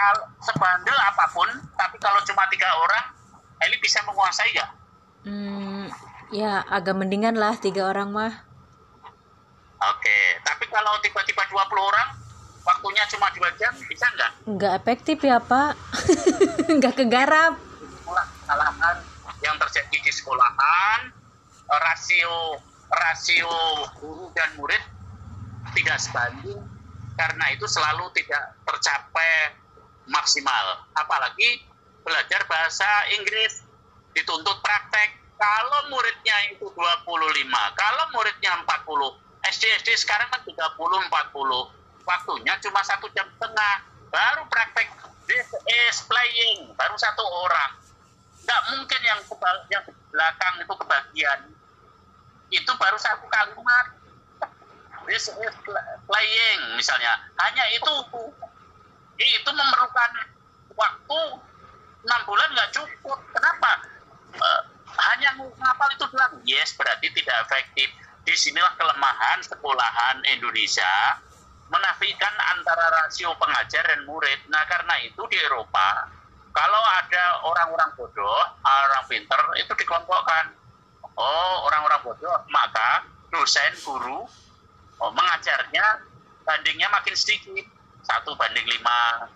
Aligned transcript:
kalau 0.00 0.24
sebandel 0.40 0.96
apa 0.96 1.24
pun, 1.36 1.48
tapi 1.76 1.96
kalau 2.00 2.20
cuma 2.24 2.48
tiga 2.48 2.68
orang, 2.80 3.04
Eli 3.60 3.76
bisa 3.76 4.00
menguasai 4.08 4.52
ya? 4.56 4.66
Hmm, 5.28 5.92
ya 6.32 6.64
agak 6.64 6.96
mendingan 6.96 7.36
lah 7.36 7.52
tiga 7.60 7.92
orang 7.92 8.08
mah. 8.08 8.32
Oke, 9.80 10.18
tapi 10.44 10.64
kalau 10.72 10.96
tiba-tiba 11.04 11.44
20 11.52 11.60
orang, 11.76 12.08
waktunya 12.64 13.04
cuma 13.12 13.28
dua 13.36 13.48
jam, 13.60 13.72
bisa 13.88 14.08
nggak? 14.16 14.30
Nggak 14.48 14.72
efektif 14.80 15.18
ya 15.20 15.40
pak, 15.40 15.76
nggak 16.80 16.94
kegarap. 16.96 17.56
Kesalahan 18.44 18.96
yang 19.44 19.56
terjadi 19.56 19.96
di 20.00 20.12
sekolahan, 20.12 21.12
rasio 21.68 22.60
rasio 22.90 23.54
guru 24.02 24.34
dan 24.34 24.50
murid 24.58 24.82
tidak 25.78 26.02
sebanding 26.02 26.58
karena 27.14 27.44
itu 27.54 27.62
selalu 27.70 28.10
tidak 28.18 28.58
tercapai 28.66 29.54
maksimal. 30.08 30.84
Apalagi 30.96 31.64
belajar 32.04 32.44
bahasa 32.48 32.88
Inggris 33.18 33.64
dituntut 34.16 34.58
praktek. 34.64 35.20
Kalau 35.40 35.88
muridnya 35.88 36.36
itu 36.52 36.68
25, 36.68 36.76
kalau 37.72 38.04
muridnya 38.12 38.60
40, 38.60 39.16
SD 39.48 39.64
SD 39.80 39.88
sekarang 39.96 40.28
kan 40.28 40.44
30 40.44 40.52
40. 40.76 41.08
Waktunya 42.04 42.54
cuma 42.60 42.80
satu 42.84 43.08
jam 43.16 43.24
setengah. 43.24 43.74
Baru 44.12 44.44
praktek 44.52 44.92
this 45.24 45.48
is 45.48 45.96
playing, 46.04 46.68
baru 46.76 46.92
satu 47.00 47.24
orang. 47.24 47.72
Nggak 48.44 48.62
mungkin 48.74 49.00
yang 49.00 49.20
yang 49.72 49.84
belakang 50.12 50.54
itu 50.60 50.74
kebagian. 50.76 51.40
Itu 52.52 52.72
baru 52.76 52.98
satu 53.00 53.24
kalimat 53.32 54.00
this 55.10 55.26
is 55.26 55.54
playing 56.06 56.60
misalnya 56.78 57.18
hanya 57.42 57.64
itu 57.74 57.92
itu 59.24 59.50
memerlukan 59.52 60.10
waktu 60.72 61.20
enam 62.06 62.20
bulan 62.24 62.48
nggak 62.56 62.70
cukup. 62.72 63.18
Kenapa? 63.36 63.72
Uh, 64.36 64.62
hanya 65.10 65.36
ngapal 65.36 65.88
itu 65.92 66.06
doang. 66.08 66.34
Yes 66.48 66.72
berarti 66.76 67.12
tidak 67.12 67.36
efektif. 67.48 67.88
Di 68.24 68.34
sinilah 68.36 68.76
kelemahan 68.76 69.40
sekolahan 69.44 70.22
Indonesia 70.28 71.18
menafikan 71.70 72.34
antara 72.56 72.86
rasio 73.02 73.32
pengajar 73.36 73.84
dan 73.86 74.04
murid. 74.04 74.40
Nah 74.48 74.64
karena 74.66 74.94
itu 75.04 75.22
di 75.30 75.38
Eropa 75.40 76.10
kalau 76.50 76.82
ada 76.98 77.46
orang-orang 77.46 77.90
bodoh 77.94 78.42
orang 78.66 79.04
pinter 79.06 79.40
itu 79.58 79.72
dikelompokkan. 79.78 80.56
Oh 81.14 81.68
orang-orang 81.68 82.00
bodoh 82.02 82.32
maka 82.48 83.04
dosen 83.30 83.72
guru 83.84 84.26
oh, 84.98 85.10
mengajarnya 85.14 86.02
bandingnya 86.44 86.88
makin 86.90 87.14
sedikit 87.14 87.66
satu 88.04 88.36
banding 88.36 88.66
lima. 88.66 89.28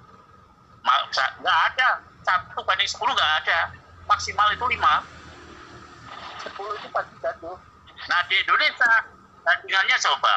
Nggak 1.41 1.59
ada. 1.73 2.01
Satu 2.25 2.61
banding 2.65 2.89
sepuluh 2.89 3.12
nggak 3.12 3.34
ada. 3.45 3.73
Maksimal 4.09 4.48
itu 4.53 4.65
lima. 4.69 5.05
Sepuluh 6.41 6.77
itu 6.77 6.89
pasti 6.93 7.15
jatuh. 7.21 7.56
Nah 8.11 8.21
di 8.29 8.37
Indonesia 8.41 8.93
bandingannya 9.45 9.97
coba. 10.01 10.34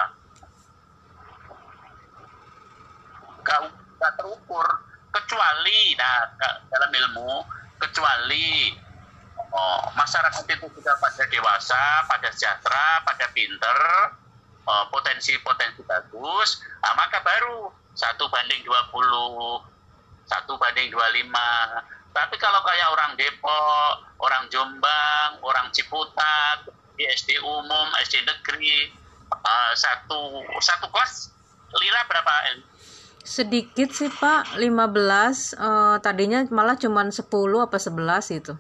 Nggak 3.43 3.59
nggak 3.97 4.13
terukur. 4.19 4.67
Kecuali 5.11 5.95
nah 5.97 6.29
dalam 6.69 6.91
ilmu 6.93 7.41
kecuali 7.77 8.73
oh, 9.53 9.81
masyarakat 9.93 10.45
itu 10.45 10.67
sudah 10.77 10.95
pada 10.97 11.23
dewasa 11.29 12.05
pada 12.05 12.29
sejahtera 12.33 13.01
pada 13.05 13.25
pinter 13.33 13.77
Eh, 14.67 14.85
potensi-potensi 14.91 15.79
bagus, 15.87 16.59
nah, 16.83 16.91
maka 16.99 17.23
baru 17.23 17.71
satu 17.97 18.29
banding 18.29 18.61
20, 18.61 18.93
satu 20.29 20.53
banding 20.61 20.93
25. 20.93 21.33
Tapi 22.13 22.35
kalau 22.37 22.61
kayak 22.61 22.87
orang 22.93 23.11
Depok, 23.17 23.93
orang 24.21 24.45
Jombang, 24.53 25.41
orang 25.41 25.69
Ciputat, 25.73 26.69
di 26.97 27.05
SD 27.09 27.41
umum, 27.41 27.87
SD 28.05 28.21
negeri, 28.25 28.89
uh, 29.33 29.73
satu 29.73 30.45
satu 30.61 30.89
kelas 30.93 31.33
lira 31.77 32.01
berapa? 32.09 32.33
Sedikit 33.25 33.91
sih 33.91 34.09
Pak, 34.09 34.55
15. 34.61 35.57
Uh, 35.57 35.97
tadinya 35.99 36.41
malah 36.53 36.79
cuma 36.79 37.05
10 37.05 37.21
apa 37.59 37.77
11 37.81 38.39
itu. 38.39 38.53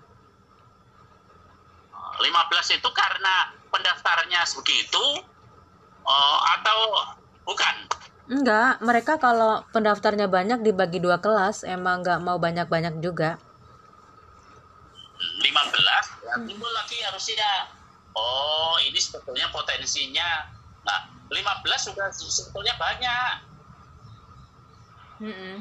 15 2.17 2.77
itu 2.77 2.89
karena 2.91 3.53
pendaftarnya 3.69 4.41
segitu 4.43 5.21
Oh, 6.07 6.37
atau 6.55 6.79
bukan? 7.43 7.75
Enggak, 8.27 8.83
mereka 8.83 9.15
kalau 9.15 9.63
pendaftarnya 9.71 10.27
banyak 10.27 10.59
dibagi 10.59 10.99
dua 10.99 11.23
kelas, 11.23 11.63
emang 11.63 12.03
nggak 12.03 12.19
mau 12.19 12.35
banyak-banyak 12.35 12.99
juga. 12.99 13.39
15, 15.39 16.27
ya 16.27 16.35
timbul 16.43 16.71
lagi 16.75 16.97
harusnya. 17.07 17.71
Oh, 18.11 18.75
ini 18.83 18.99
sebetulnya 18.99 19.47
potensinya. 19.53 20.43
Nah, 20.83 20.99
15 21.31 21.87
sudah 21.87 22.07
sebetulnya 22.11 22.75
banyak. 22.75 23.33
Mm 25.23 25.33
-mm. 25.33 25.55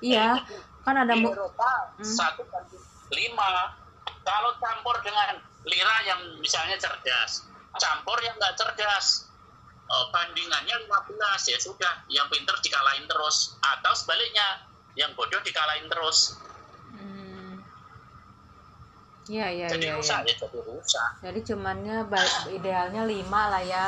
Iya, 0.00 0.40
kan 0.86 0.96
ada 0.96 1.12
di 1.12 1.26
Eropa 1.26 1.92
mm. 1.98 2.04
satu 2.06 2.46
banding 2.48 2.84
lima. 3.12 3.76
Kalau 4.22 4.54
campur 4.62 4.94
dengan 5.02 5.42
lira 5.66 5.96
yang 6.06 6.20
misalnya 6.38 6.78
cerdas, 6.78 7.50
campur 7.76 8.16
yang 8.22 8.36
nggak 8.36 8.54
cerdas, 8.56 9.29
uh, 9.90 10.06
bandingannya 10.14 10.86
15 10.86 11.50
ya 11.50 11.58
sudah 11.58 11.92
yang 12.06 12.30
pinter 12.30 12.54
dikalahin 12.62 13.04
terus. 13.10 13.58
Atau 13.58 13.92
sebaliknya 13.98 14.62
yang 14.94 15.10
bodoh 15.18 15.42
dikalahin 15.42 15.90
terus. 15.90 16.38
Hmm. 16.94 17.62
ya 19.30 19.46
ya 19.46 19.70
jadi 19.70 19.94
ya, 19.94 19.98
rusak 19.98 20.20
ya. 20.26 20.30
ya 20.30 20.34
jadi 20.46 20.58
rusak. 20.66 21.10
Jadi 21.22 21.40
cumannya 21.50 21.96
idealnya 22.54 23.02
5 23.04 23.26
lah 23.30 23.62
ya. 23.66 23.86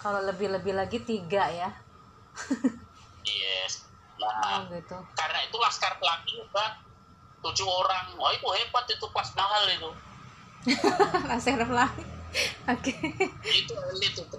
Kalau 0.00 0.20
lebih-lebih 0.24 0.72
lagi 0.76 0.98
tiga 1.04 1.44
ya. 1.52 1.70
Yes. 3.26 3.82
Nah 4.22 4.62
oh, 4.62 4.70
gitu. 4.70 4.96
karena 5.18 5.38
itu 5.44 5.56
laskar 5.58 5.98
pelangi 5.98 6.40
kan 6.54 6.78
tujuh 7.42 7.66
orang. 7.66 8.14
Wah 8.16 8.30
itu 8.32 8.46
hebat 8.54 8.86
itu 8.86 9.06
pas 9.10 9.28
mahal 9.34 9.66
itu. 9.66 9.90
Laskar 11.30 11.62
pelangi 11.66 12.16
oke. 12.68 12.92
Okay. 12.92 13.30
itu 13.54 13.72
elit 13.72 14.14
itu 14.14 14.38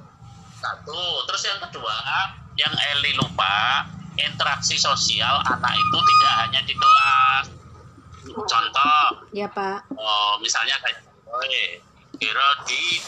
satu. 0.62 1.01
Terus 1.29 1.41
yang 1.47 1.59
kedua 1.69 1.95
yang 2.57 2.73
Eli 2.97 3.13
lupa 3.18 3.85
interaksi 4.18 4.75
sosial 4.81 5.38
anak 5.45 5.73
itu 5.78 5.97
tidak 6.01 6.34
hanya 6.41 6.62
di 6.66 6.73
kelas. 6.73 7.45
Contoh 8.28 9.23
ya 9.31 9.47
pak. 9.47 9.88
oh 9.96 10.35
misalnya 10.44 10.75
kayak 10.84 11.00
kira 12.17 12.47
di 12.66 13.00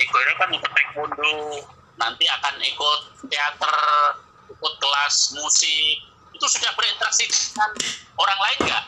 kira 0.00 0.32
kan 0.38 0.48
ikut 0.54 0.70
taekwondo 0.70 1.60
nanti 1.98 2.24
akan 2.30 2.54
ikut 2.62 3.00
teater 3.28 3.76
ikut 4.48 4.74
kelas 4.80 5.16
musik. 5.36 5.98
Itu 6.34 6.46
sudah 6.50 6.72
berinteraksi 6.74 7.30
dengan 7.30 7.70
orang 8.18 8.38
lain 8.42 8.58
nggak? 8.66 8.84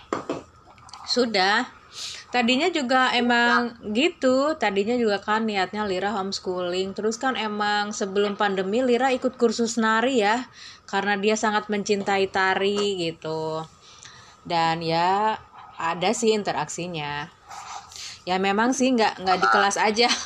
Sudah 1.06 1.75
tadinya 2.36 2.68
juga 2.68 3.16
emang 3.16 3.80
gitu. 3.96 4.52
Tadinya 4.60 4.92
juga 5.00 5.16
kan 5.24 5.48
niatnya 5.48 5.88
Lira 5.88 6.12
homeschooling. 6.12 6.92
Terus 6.92 7.16
kan 7.16 7.32
emang 7.32 7.96
sebelum 7.96 8.36
pandemi 8.36 8.84
Lira 8.84 9.08
ikut 9.08 9.40
kursus 9.40 9.80
nari 9.80 10.20
ya. 10.20 10.44
Karena 10.84 11.16
dia 11.16 11.32
sangat 11.40 11.72
mencintai 11.72 12.28
tari 12.28 13.08
gitu. 13.08 13.64
Dan 14.44 14.84
ya 14.84 15.40
ada 15.80 16.10
sih 16.12 16.36
interaksinya. 16.36 17.32
Ya 18.28 18.36
memang 18.36 18.76
sih 18.76 18.92
nggak 18.92 19.24
nggak 19.24 19.38
di 19.40 19.48
kelas 19.48 19.76
aja. 19.80 20.12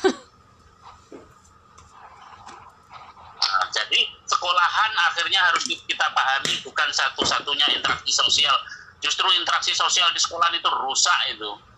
Nah, 3.41 3.67
jadi 3.73 4.05
sekolahan 4.29 4.91
akhirnya 5.11 5.41
harus 5.49 5.65
kita 5.65 6.07
pahami. 6.13 6.61
Bukan 6.61 6.87
satu-satunya 6.93 7.67
interaksi 7.73 8.13
sosial. 8.13 8.53
Justru 9.01 9.25
interaksi 9.33 9.73
sosial 9.73 10.13
di 10.13 10.21
sekolah 10.21 10.53
itu 10.53 10.69
rusak 10.71 11.19
itu 11.35 11.70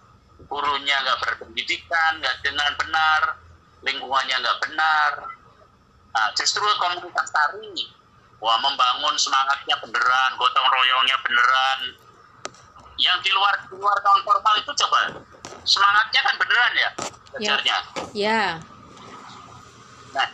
gurunya 0.53 0.95
nggak 1.01 1.17
berpendidikan, 1.17 2.21
nggak 2.21 2.45
dengan 2.45 2.69
benar, 2.77 3.41
lingkungannya 3.81 4.37
nggak 4.37 4.59
benar. 4.61 5.11
Nah, 6.13 6.29
justru 6.37 6.61
komunitas 6.77 7.33
tari, 7.33 7.89
wah 8.37 8.61
membangun 8.61 9.17
semangatnya 9.17 9.81
beneran, 9.81 10.31
gotong 10.37 10.67
royongnya 10.69 11.17
beneran. 11.25 11.79
Yang 13.01 13.17
di 13.25 13.31
luar 13.33 13.57
di 13.65 13.73
luar 13.73 13.97
non 14.05 14.21
formal 14.21 14.55
itu 14.61 14.71
coba 14.85 15.25
semangatnya 15.65 16.21
kan 16.21 16.35
beneran 16.37 16.73
ya 16.77 16.89
belajarnya. 17.33 17.77
Ya. 18.13 18.13
ya. 18.13 18.43
Nah, 20.13 20.27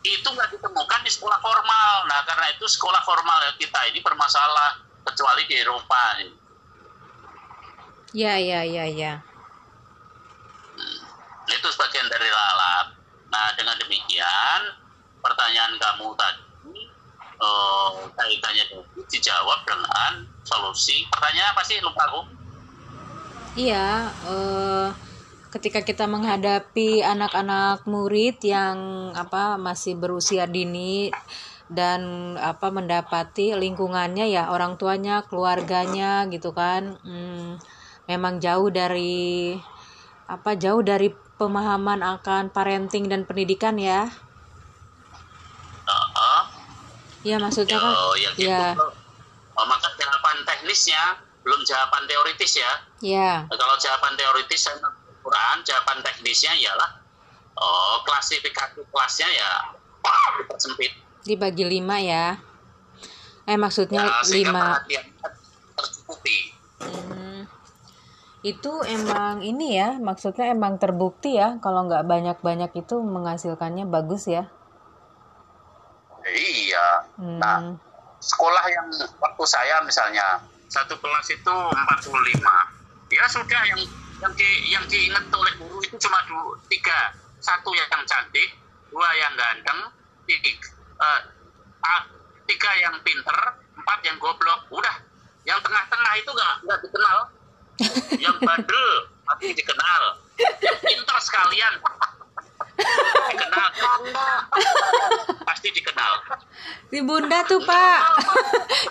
itu 0.00 0.24
nggak 0.24 0.56
ditemukan 0.56 1.00
di 1.04 1.10
sekolah 1.12 1.36
formal. 1.44 1.92
Nah, 2.08 2.24
karena 2.24 2.48
itu 2.56 2.64
sekolah 2.64 3.04
formal 3.04 3.44
kita 3.60 3.92
ini 3.92 4.00
bermasalah 4.00 4.80
kecuali 5.04 5.44
di 5.44 5.60
Eropa. 5.60 6.04
Ya, 8.16 8.40
ya, 8.40 8.64
ya, 8.64 8.88
ya 8.88 9.35
itu 11.54 11.68
sebagian 11.70 12.06
dari 12.10 12.28
lalat. 12.30 12.86
Nah, 13.30 13.54
dengan 13.54 13.78
demikian, 13.78 14.60
pertanyaan 15.22 15.74
kamu 15.78 16.14
tadi, 16.18 16.46
uh, 17.40 17.90
kaitannya 18.16 18.64
dijawab 19.06 19.60
dengan 19.66 20.26
solusi 20.46 21.04
pertanyaan 21.10 21.52
apa 21.52 21.62
sih 21.66 21.78
lupa 21.82 22.02
aku 22.06 22.20
iya 23.58 24.10
uh, 24.28 24.88
ketika 25.50 25.82
kita 25.82 26.04
menghadapi 26.06 27.02
anak-anak 27.02 27.84
murid 27.88 28.38
yang 28.44 29.10
apa 29.16 29.56
masih 29.56 29.96
berusia 29.96 30.44
dini 30.46 31.10
dan 31.66 32.34
apa 32.38 32.70
mendapati 32.70 33.58
lingkungannya 33.58 34.30
ya 34.30 34.54
orang 34.54 34.78
tuanya 34.78 35.26
keluarganya 35.26 36.30
gitu 36.30 36.54
kan 36.54 36.94
hmm, 37.02 37.58
memang 38.06 38.38
jauh 38.38 38.70
dari 38.70 39.58
apa 40.30 40.54
jauh 40.54 40.82
dari 40.82 41.10
pemahaman 41.36 42.00
akan 42.00 42.48
parenting 42.48 43.08
dan 43.12 43.28
pendidikan 43.28 43.76
ya? 43.76 44.08
Uh, 45.86 46.42
ya 47.22 47.38
maksudnya 47.38 47.78
kan 47.78 47.94
oh, 47.94 48.16
ya, 48.18 48.74
maka 49.54 49.88
jawaban 49.94 50.42
teknisnya 50.42 51.20
belum 51.46 51.62
jawaban 51.62 52.04
teoritis 52.10 52.58
ya? 52.58 52.72
Ya 52.98 53.32
kalau 53.46 53.76
jawaban 53.78 54.18
teoritis 54.18 54.66
saya 54.66 54.82
Quran 55.22 55.56
jawaban 55.62 56.02
teknisnya 56.02 56.52
ialah 56.58 56.98
oh 57.54 58.02
klasifikasi 58.02 58.82
kelasnya 58.90 59.28
ya 59.30 59.50
sempit. 60.62 60.90
Dibagi 61.22 61.62
lima 61.62 62.02
ya? 62.02 62.38
Eh 63.46 63.54
maksudnya 63.54 64.10
ya, 64.10 64.26
lima. 64.34 64.82
tercukupi 65.76 66.56
hmm. 66.82 67.46
Itu 68.46 68.72
emang 68.86 69.42
ini 69.42 69.74
ya 69.74 69.98
maksudnya 69.98 70.54
emang 70.54 70.78
terbukti 70.78 71.34
ya 71.34 71.58
kalau 71.58 71.90
nggak 71.90 72.06
banyak 72.06 72.38
banyak 72.38 72.70
itu 72.78 73.02
menghasilkannya 73.02 73.90
bagus 73.90 74.30
ya 74.30 74.46
iya 76.30 77.10
hmm. 77.18 77.42
nah 77.42 77.74
sekolah 78.22 78.64
yang 78.70 78.86
waktu 79.18 79.44
saya 79.50 79.82
misalnya 79.82 80.38
satu 80.70 80.94
kelas 81.02 81.26
itu 81.34 81.54
45 81.54 83.10
ya 83.10 83.24
sudah 83.26 83.62
yang 83.66 83.80
yang 84.22 84.32
di 84.38 84.48
yang 84.70 84.84
diingat 84.86 85.26
oleh 85.28 85.52
guru 85.60 85.78
itu 85.82 85.98
cuma 86.00 86.22
dua, 86.30 86.56
tiga 86.70 87.12
satu 87.42 87.74
yang 87.74 87.90
cantik 88.06 88.50
dua 88.88 89.08
yang 89.18 89.34
ganteng 89.34 89.92
tiga 90.26 90.70
uh, 91.02 91.20
tiga 92.46 92.70
yang 92.80 92.94
pinter, 93.02 93.36
empat 93.76 93.98
yang 94.06 94.16
goblok. 94.22 94.70
Udah, 94.70 94.96
yang 95.44 95.58
tengah-tengah 95.60 96.12
itu 96.18 96.30
nggak 96.30 96.54
nggak 96.64 96.78
dikenal. 96.86 97.18
Yang 98.22 98.36
bandel 98.40 98.90
tapi 99.26 99.52
dikenal. 99.52 100.02
Yang 100.38 100.78
pinter 100.84 101.18
sekalian 101.20 101.72
dikenal. 103.32 103.68
Pasti 105.48 105.68
dikenal. 105.72 106.12
Di 106.92 107.00
bunda 107.00 107.40
tuh 107.48 107.60
pak, 107.64 107.98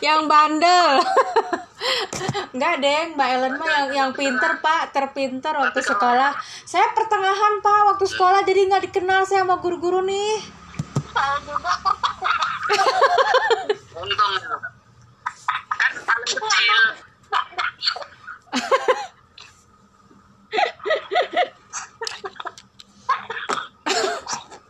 yang 0.01 0.25
bandel. 0.25 1.05
Enggak 2.55 2.75
deh, 2.81 3.01
Mbak 3.13 3.29
Ellen 3.29 3.53
mah 3.61 3.69
yang 3.69 3.87
yang 3.93 4.11
pinter 4.15 4.57
pak, 4.57 4.89
terpinter 4.89 5.53
waktu 5.53 5.85
sekolah. 5.85 6.33
Saya 6.65 6.89
pertengahan 6.97 7.61
pak, 7.61 7.79
waktu 7.93 8.05
sekolah 8.09 8.41
jadi 8.41 8.65
nggak 8.73 8.89
dikenal 8.89 9.21
saya 9.29 9.45
sama 9.45 9.61
guru-guru 9.61 10.01
nih 10.01 10.65
untung 13.95 14.33
kan 15.79 15.91
paling 16.03 16.27
kecil 16.27 16.83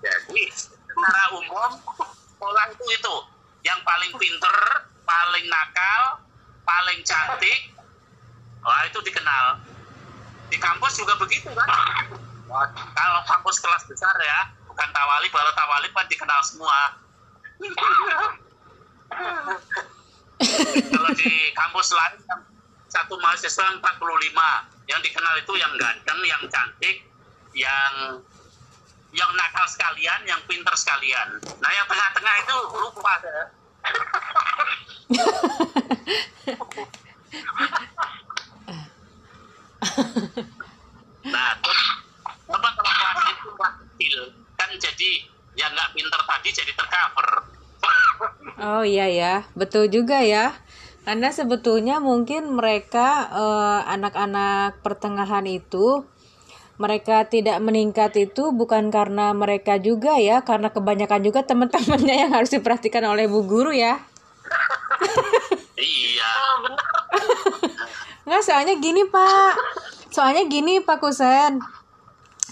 jadi 0.01 0.41
secara 0.53 1.23
umum 1.37 1.71
sekolah 2.35 2.65
itu 2.73 2.85
itu. 2.93 3.15
Yang 3.65 3.79
paling 3.81 4.13
pinter 4.21 4.57
paling 5.05 5.45
nakal 5.49 6.21
paling 6.65 6.99
cantik 7.05 7.73
wah 8.65 8.81
itu 8.85 8.99
dikenal. 9.05 9.61
Di 10.49 10.57
kampus 10.61 10.97
juga 10.97 11.17
begitu 11.17 11.49
kan? 11.53 11.69
Kalau 12.93 13.21
kampus 13.25 13.57
kelas 13.61 13.85
besar 13.89 14.13
ya 14.21 14.49
bukan 14.69 14.89
tawali 14.91 15.29
kalau 15.31 15.51
tawali 15.55 15.87
kan 15.93 16.05
dikenal 16.09 16.41
semua. 16.43 16.99
Kalau 20.91 21.11
di 21.15 21.31
kampus 21.55 21.95
lain 21.95 22.19
satu 22.95 23.19
mahasiswa 23.19 23.75
45 23.75 23.83
yang 24.87 24.99
dikenal 25.03 25.35
itu 25.35 25.53
yang 25.59 25.75
ganteng 25.75 26.19
yang 26.23 26.43
cantik 26.47 27.03
yang 27.51 28.23
yang 29.11 29.31
nakal 29.35 29.67
sekalian 29.67 30.23
yang 30.23 30.39
pinter 30.47 30.71
sekalian. 30.79 31.43
Nah 31.59 31.71
yang 31.75 31.87
tengah-tengah 31.91 32.35
itu 32.39 32.55
lupa 32.79 33.13
nah 41.25 41.51
terus 41.61 41.83
kelas 42.47 43.19
itu 43.29 43.49
kecil 43.53 44.15
kan 44.55 44.69
jadi 44.77 45.11
yang 45.59 45.71
nggak 45.75 45.91
pinter 45.95 46.21
tadi 46.23 46.49
jadi 46.51 46.71
tercover. 46.75 47.29
Oh 48.55 48.83
iya 48.87 49.07
ya. 49.11 49.33
Betul 49.55 49.91
juga 49.91 50.23
ya 50.23 50.55
karena 51.05 51.29
sebetulnya 51.29 52.01
mungkin 52.01 52.57
mereka 52.57 53.29
eh, 53.29 53.81
anak-anak 53.93 54.81
pertengahan 54.81 55.45
itu 55.45 56.03
mereka 56.75 57.23
tidak 57.31 57.63
meningkat 57.63 58.11
itu 58.19 58.51
bukan 58.51 58.91
karena 58.91 59.31
mereka 59.31 59.79
juga 59.79 60.19
ya 60.19 60.43
karena 60.43 60.73
kebanyakan 60.75 61.21
juga 61.23 61.47
teman-temannya 61.47 62.15
yang 62.27 62.31
harus 62.35 62.51
diperhatikan 62.51 63.05
oleh 63.07 63.31
bu 63.31 63.47
guru 63.47 63.71
ya. 63.71 64.01
Iya. 65.75 66.35
Nggak 68.27 68.43
soalnya 68.43 68.75
gini 68.81 69.07
pak. 69.07 69.53
Soalnya 70.11 70.43
gini 70.51 70.83
pak 70.83 70.99
Kusen. 70.99 71.63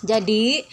Jadi 0.04 0.64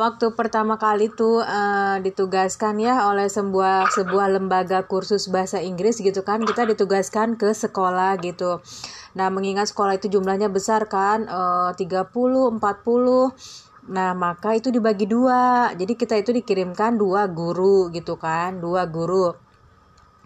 waktu 0.00 0.32
pertama 0.32 0.80
kali 0.80 1.12
tuh 1.12 1.44
uh, 1.44 2.00
ditugaskan 2.00 2.80
ya 2.80 3.04
oleh 3.12 3.28
sebuah 3.28 3.92
sebuah 3.92 4.32
lembaga 4.32 4.88
kursus 4.88 5.28
bahasa 5.28 5.60
Inggris 5.60 6.00
gitu 6.00 6.24
kan 6.24 6.40
kita 6.48 6.64
ditugaskan 6.64 7.36
ke 7.36 7.52
sekolah 7.52 8.16
gitu. 8.24 8.64
Nah, 9.12 9.28
mengingat 9.28 9.68
sekolah 9.68 10.00
itu 10.00 10.08
jumlahnya 10.08 10.48
besar 10.48 10.88
kan 10.88 11.28
uh, 11.28 11.76
30 11.76 12.56
40 12.56 13.60
Nah, 13.90 14.14
maka 14.14 14.54
itu 14.54 14.70
dibagi 14.70 15.08
dua. 15.08 15.72
Jadi 15.74 15.98
kita 15.98 16.14
itu 16.14 16.30
dikirimkan 16.30 16.94
dua 16.94 17.26
guru 17.26 17.90
gitu 17.90 18.14
kan, 18.20 18.62
dua 18.62 18.86
guru. 18.86 19.34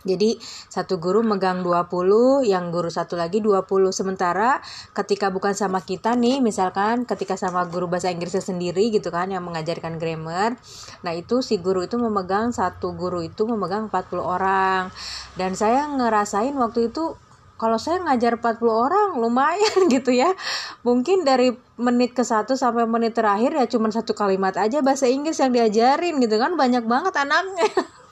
Jadi 0.05 0.37
satu 0.69 1.01
guru 1.01 1.25
megang 1.25 1.65
20, 1.65 2.45
yang 2.45 2.69
guru 2.69 2.93
satu 2.93 3.17
lagi 3.17 3.41
20. 3.41 3.65
Sementara 3.91 4.61
ketika 4.93 5.33
bukan 5.33 5.57
sama 5.57 5.81
kita 5.81 6.13
nih, 6.15 6.45
misalkan 6.45 7.09
ketika 7.09 7.41
sama 7.41 7.65
guru 7.65 7.89
bahasa 7.89 8.13
Inggrisnya 8.13 8.45
sendiri 8.45 8.93
gitu 8.93 9.09
kan 9.09 9.33
yang 9.33 9.43
mengajarkan 9.43 9.97
grammar. 9.97 10.61
Nah, 11.01 11.13
itu 11.17 11.41
si 11.41 11.57
guru 11.57 11.83
itu 11.83 11.97
memegang 11.97 12.53
satu 12.53 12.93
guru 12.93 13.25
itu 13.25 13.49
memegang 13.49 13.89
40 13.89 14.21
orang. 14.21 14.93
Dan 15.41 15.57
saya 15.57 15.89
ngerasain 15.89 16.53
waktu 16.55 16.93
itu 16.93 17.17
kalau 17.55 17.79
saya 17.79 18.03
ngajar 18.03 18.37
40 18.43 18.61
orang 18.67 19.09
lumayan 19.17 19.87
gitu 19.95 20.11
ya 20.11 20.35
mungkin 20.83 21.23
dari 21.23 21.55
menit 21.79 22.13
ke 22.13 22.27
satu 22.27 22.59
sampai 22.59 22.85
menit 22.85 23.15
terakhir 23.15 23.55
ya 23.55 23.65
cuma 23.71 23.89
satu 23.95 24.13
kalimat 24.13 24.55
aja 24.59 24.83
bahasa 24.83 25.07
Inggris 25.07 25.39
yang 25.39 25.55
diajarin 25.55 26.19
gitu 26.19 26.37
kan 26.37 26.59
banyak 26.59 26.85
banget 26.85 27.15
anaknya 27.15 27.71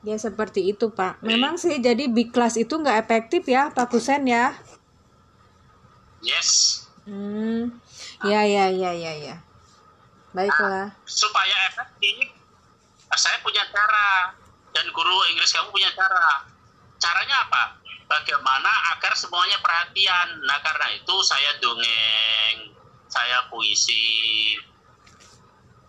Ya 0.00 0.16
seperti 0.16 0.72
itu 0.72 0.88
Pak. 0.88 1.20
Memang 1.20 1.60
sih 1.60 1.76
jadi 1.76 2.08
big 2.08 2.32
class 2.32 2.56
itu 2.56 2.72
nggak 2.72 3.04
efektif 3.04 3.44
ya 3.44 3.68
Pak 3.68 3.92
Kusen 3.92 4.24
ya. 4.24 4.56
Yes. 6.24 6.82
Hmm. 7.04 7.80
Ya 8.24 8.44
ya 8.48 8.72
ya 8.72 8.92
ya 8.96 9.12
ya. 9.16 9.36
Baiklah. 10.32 10.94
Nah, 10.94 11.08
supaya 11.08 11.56
efektif, 11.68 12.32
saya 13.12 13.40
punya 13.44 13.60
cara 13.68 14.32
dan 14.70 14.86
guru 14.94 15.16
Inggris 15.32 15.52
kamu 15.52 15.68
punya 15.68 15.90
cara. 15.92 16.48
Caranya 17.00 17.36
apa? 17.48 17.76
Bagaimana 18.08 18.72
agar 18.96 19.12
semuanya 19.16 19.60
perhatian. 19.60 20.28
Nah 20.48 20.58
karena 20.64 20.96
itu 20.96 21.14
saya 21.24 21.56
dongeng, 21.60 22.72
saya 23.08 23.48
puisi. 23.52 24.56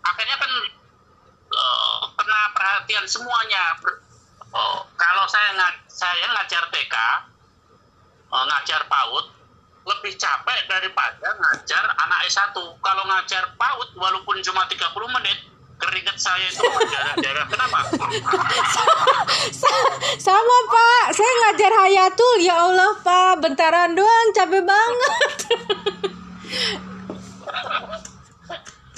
Akhirnya 0.02 0.36
kan 0.36 0.52
uh, 1.48 2.00
kena 2.18 2.40
perhatian 2.52 3.04
semuanya. 3.06 3.78
Oh, 4.52 4.84
kalau 5.00 5.24
saya 5.32 5.56
saya 5.88 6.26
ngajar 6.28 6.68
TK, 6.68 6.96
eh, 8.28 8.44
ngajar 8.52 8.84
PAUD, 8.84 9.26
lebih 9.82 10.12
capek 10.20 10.60
daripada 10.68 11.28
ngajar 11.40 11.84
anak 11.88 12.20
S1. 12.28 12.52
Kalau 12.54 13.02
ngajar 13.08 13.48
PAUD 13.56 13.88
walaupun 13.96 14.44
cuma 14.44 14.68
30 14.68 15.08
menit, 15.16 15.38
keringet 15.80 16.16
saya 16.20 16.46
itu 16.46 16.62
darah-darah. 16.62 17.46
Kenapa? 17.48 17.78
Sama 20.28 20.56
Pak, 20.68 21.04
saya 21.16 21.32
ngajar 21.48 21.72
Hayatul. 21.72 22.38
Ya 22.44 22.56
Allah 22.60 22.92
Pak, 23.00 23.42
bentaran 23.42 23.96
doang 23.96 24.28
capek 24.36 24.62
banget. 24.62 25.32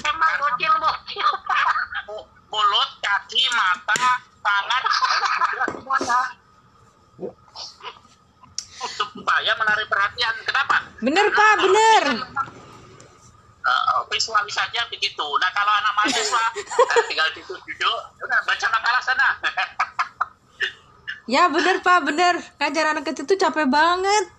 Emang 0.05 0.33
bocil 0.37 0.73
bocil 0.83 1.29
mulut, 2.51 2.91
kaki, 3.03 3.43
mata, 3.51 4.34
tangan, 4.45 4.81
semuanya. 5.73 6.19
Supaya 8.85 9.51
menarik 9.57 9.87
perhatian. 9.89 10.35
Kenapa? 10.45 10.77
Bener 11.01 11.25
Pak, 11.33 11.53
bener. 11.65 12.03
Uh, 13.65 14.05
visualisasinya 14.13 14.85
begitu. 14.93 15.25
Nah 15.41 15.49
kalau 15.49 15.73
anak 15.73 15.93
mahasiswa 15.97 16.45
eh, 16.53 17.03
tinggal 17.09 17.25
duduk 17.33 17.57
duduk, 17.65 17.99
udah 18.21 18.39
baca 18.45 18.67
makalah 18.69 19.01
sana. 19.01 19.29
Ya 21.25 21.49
bener 21.49 21.81
Pak, 21.81 22.05
bener. 22.05 22.37
Ngajar 22.61 22.93
anak 22.93 23.09
kecil 23.09 23.25
itu 23.25 23.33
capek 23.41 23.65
banget. 23.65 24.29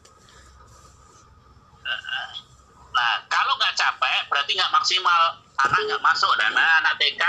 Nah 2.94 3.12
kalau 3.26 3.58
nggak 3.58 3.74
capek 3.74 4.30
berarti 4.30 4.54
nggak 4.54 4.70
maksimal. 4.70 5.42
Anak 5.66 5.80
nggak 5.82 6.02
masuk 6.06 6.30
dan 6.38 6.54
anak 6.54 6.94
TK 7.02 7.22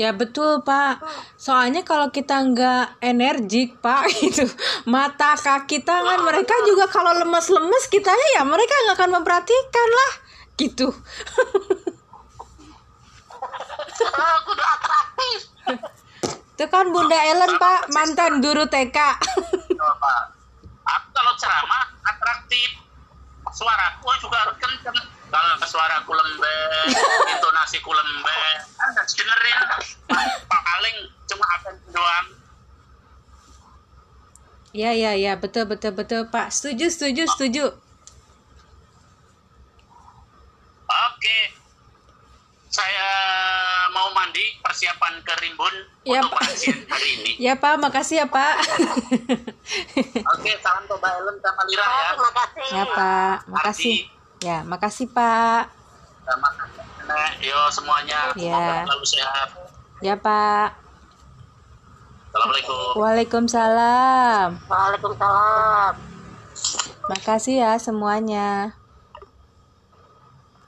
Ya 0.00 0.16
betul 0.16 0.64
Pak. 0.64 1.04
Soalnya 1.36 1.84
kalau 1.84 2.08
kita 2.08 2.40
nggak 2.40 3.04
energik 3.04 3.84
Pak 3.84 4.08
itu 4.32 4.48
mata 4.88 5.36
kaki 5.36 5.84
tangan 5.84 6.24
mereka 6.24 6.56
juga 6.64 6.88
kalau 6.88 7.12
lemes-lemes 7.20 7.84
kitanya 7.92 8.40
ya 8.40 8.42
mereka 8.48 8.72
nggak 8.88 8.96
akan 8.96 9.10
memperhatikan 9.20 9.88
lah 9.92 10.12
gitu. 10.56 10.88
kudu 14.48 14.62
atraktif. 14.64 15.40
Itu 16.56 16.64
kan 16.72 16.88
Bunda 16.88 17.20
Ellen 17.20 17.60
Pak 17.60 17.92
mantan 17.92 18.40
guru 18.40 18.64
TK. 18.72 18.96
Coba. 19.76 20.32
Aku 20.96 21.08
kalau 21.12 21.32
ceramah 21.36 21.92
atraktif. 22.08 22.80
Suaraku 23.52 24.08
juga 24.24 24.48
harus 24.48 24.56
kenceng. 24.56 24.96
Kalau 25.30 25.62
suaraku 25.62 26.10
lembek, 26.10 26.90
intonasiku 27.38 27.94
lembek, 27.94 28.66
kan 28.74 28.90
harus 28.98 29.14
dengerin. 29.14 29.58
Paling 30.50 30.96
cuma 31.30 31.46
akan 31.54 31.74
doang. 31.94 32.26
Ya 34.70 34.94
ya 34.94 35.18
ya 35.18 35.34
betul 35.34 35.66
betul 35.66 35.90
betul 35.92 36.30
Pak. 36.30 36.54
Setuju 36.54 36.86
setuju 36.88 37.22
setuju. 37.26 37.64
Oke. 40.86 41.38
Saya 42.70 43.10
mau 43.90 44.14
mandi 44.14 44.54
persiapan 44.62 45.18
ke 45.26 45.34
Rimbun 45.42 45.74
Ya, 46.06 46.22
untuk 46.22 46.38
Pak. 46.38 46.46
pengajian 46.46 46.78
hari 46.86 47.08
ini. 47.18 47.32
Ya 47.36 47.58
Pak, 47.58 47.74
makasih 47.76 48.22
ya 48.22 48.26
Pak. 48.30 48.54
Oke, 50.38 50.52
salam 50.62 50.86
ke 50.86 50.94
Mbak 50.94 51.12
Ellen 51.18 51.36
sama 51.42 51.62
Lira 51.66 51.82
ya. 51.82 52.10
Terima 52.14 52.30
kasih. 52.30 52.66
ya 52.70 52.84
Pak, 52.86 53.36
makasih. 53.50 53.96
Ya 54.40 54.56
makasih 54.62 55.06
Pak. 55.10 55.62
Sama 56.22 56.48
Nenek, 57.02 57.32
yo 57.42 57.58
semuanya. 57.74 58.20
Ya. 58.38 58.54
Semoga 58.54 58.74
selalu 58.86 59.06
sehat. 59.08 59.48
Ya 59.98 60.14
Pak. 60.14 60.68
Assalamualaikum. 62.30 62.94
Waalaikumsalam. 62.94 64.48
Waalaikumsalam. 64.70 65.92
Makasih 67.10 67.58
ya 67.58 67.74
semuanya. 67.82 68.78